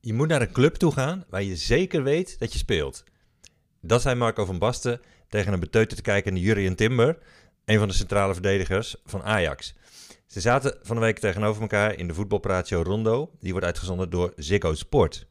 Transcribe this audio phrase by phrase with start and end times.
[0.00, 3.04] Je moet naar een club toe gaan waar je zeker weet dat je speelt.
[3.80, 7.18] Dat zei Marco van Basten tegen een beteuterd kijkende Jurien Timber,
[7.64, 9.74] een van de centrale verdedigers van Ajax.
[10.26, 13.30] Ze zaten van de week tegenover elkaar in de voetbalpraatje Rondo.
[13.40, 15.26] Die wordt uitgezonden door Ziggo Sport.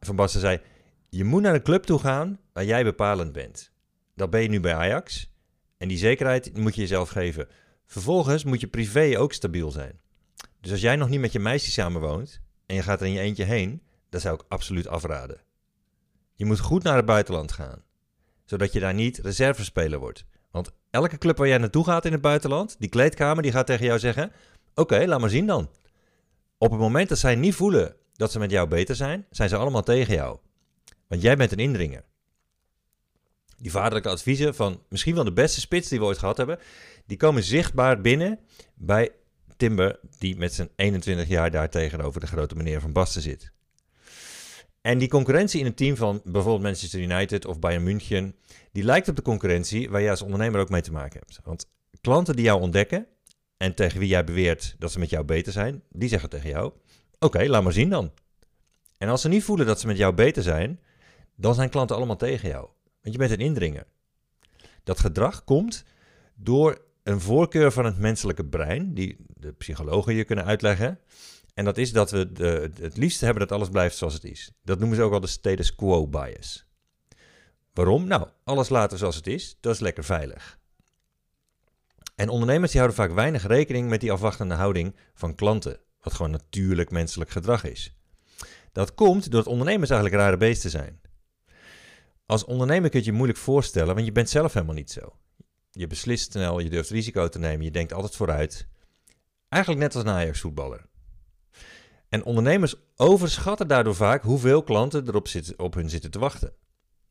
[0.00, 0.60] Van Basten zei,
[1.08, 3.72] je moet naar een club toe gaan waar jij bepalend bent.
[4.14, 5.32] Dat ben je nu bij Ajax.
[5.78, 7.48] En die zekerheid moet je jezelf geven.
[7.86, 10.00] Vervolgens moet je privé ook stabiel zijn.
[10.60, 12.40] Dus als jij nog niet met je meisje samenwoont
[12.70, 15.40] en je gaat er in je eentje heen, dan zou ik absoluut afraden.
[16.34, 17.82] Je moet goed naar het buitenland gaan,
[18.44, 20.24] zodat je daar niet reservespeler wordt.
[20.50, 23.86] Want elke club waar jij naartoe gaat in het buitenland, die kleedkamer, die gaat tegen
[23.86, 24.32] jou zeggen:
[24.74, 25.70] Oké, laat maar zien dan.
[26.58, 29.56] Op het moment dat zij niet voelen dat ze met jou beter zijn, zijn ze
[29.56, 30.38] allemaal tegen jou.
[31.08, 32.04] Want jij bent een indringer.
[33.56, 36.58] Die vaderlijke adviezen van misschien wel de beste spits die we ooit gehad hebben,
[37.06, 38.38] die komen zichtbaar binnen
[38.74, 39.10] bij
[39.60, 43.52] Timber, die met zijn 21 jaar daar tegenover de grote meneer van Basten zit.
[44.80, 48.36] En die concurrentie in het team van bijvoorbeeld Manchester United of Bayern München,
[48.72, 51.40] die lijkt op de concurrentie waar jij als ondernemer ook mee te maken hebt.
[51.44, 53.06] Want klanten die jou ontdekken
[53.56, 56.72] en tegen wie jij beweert dat ze met jou beter zijn, die zeggen tegen jou:
[57.18, 58.12] Oké, laat maar zien dan.
[58.98, 60.80] En als ze niet voelen dat ze met jou beter zijn,
[61.36, 62.68] dan zijn klanten allemaal tegen jou.
[63.02, 63.86] Want je bent een indringer.
[64.84, 65.84] Dat gedrag komt
[66.34, 70.98] door een voorkeur van het menselijke brein, die de psychologen je kunnen uitleggen.
[71.54, 74.52] En dat is dat we de, het liefst hebben dat alles blijft zoals het is.
[74.62, 76.66] Dat noemen ze ook wel de status quo bias.
[77.72, 78.06] Waarom?
[78.06, 80.58] Nou, alles laten zoals het is, dat is lekker veilig.
[82.14, 86.30] En ondernemers die houden vaak weinig rekening met die afwachtende houding van klanten, wat gewoon
[86.30, 87.94] natuurlijk menselijk gedrag is.
[88.72, 91.00] Dat komt doordat ondernemers eigenlijk rare beesten zijn.
[92.26, 95.12] Als ondernemer kun je je moeilijk voorstellen, want je bent zelf helemaal niet zo.
[95.70, 98.68] Je beslist snel, je durft risico te nemen, je denkt altijd vooruit.
[99.48, 100.88] Eigenlijk net als een Ajax-voetballer.
[102.08, 106.52] En ondernemers overschatten daardoor vaak hoeveel klanten erop zitten, op hun zitten te wachten.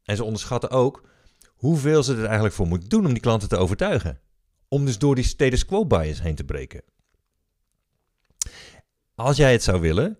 [0.04, 1.08] En ze onderschatten ook
[1.56, 4.20] hoeveel ze er eigenlijk voor moeten doen om die klanten te overtuigen.
[4.68, 6.84] Om dus door die status quo bias heen te breken.
[9.16, 10.18] Als jij het zou willen,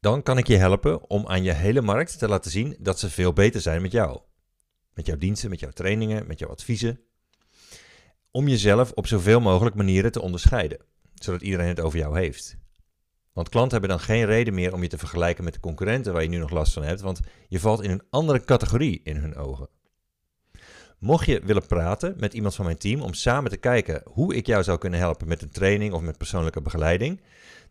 [0.00, 3.10] dan kan ik je helpen om aan je hele markt te laten zien dat ze
[3.10, 4.20] veel beter zijn met jou.
[4.94, 7.00] Met jouw diensten, met jouw trainingen, met jouw adviezen.
[8.38, 10.78] Om jezelf op zoveel mogelijk manieren te onderscheiden,
[11.14, 12.56] zodat iedereen het over jou heeft.
[13.32, 16.22] Want klanten hebben dan geen reden meer om je te vergelijken met de concurrenten waar
[16.22, 19.36] je nu nog last van hebt, want je valt in een andere categorie in hun
[19.36, 19.68] ogen.
[20.98, 24.46] Mocht je willen praten met iemand van mijn team om samen te kijken hoe ik
[24.46, 27.20] jou zou kunnen helpen met een training of met persoonlijke begeleiding,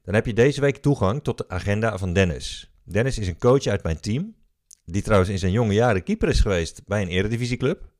[0.03, 2.71] dan heb je deze week toegang tot de agenda van Dennis.
[2.83, 4.35] Dennis is een coach uit mijn team,
[4.85, 7.95] die trouwens in zijn jonge jaren keeper is geweest bij een eredivisieclub.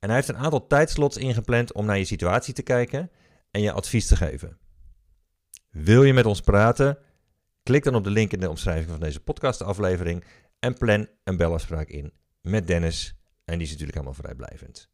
[0.00, 3.10] En hij heeft een aantal tijdslots ingepland om naar je situatie te kijken
[3.50, 4.58] en je advies te geven.
[5.70, 6.98] Wil je met ons praten?
[7.62, 10.24] Klik dan op de link in de omschrijving van deze podcastaflevering
[10.58, 13.14] en plan een belafspraak in met Dennis.
[13.44, 14.88] En die is natuurlijk helemaal vrijblijvend.